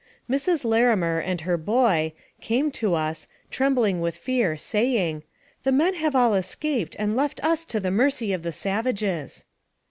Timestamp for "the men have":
5.63-6.15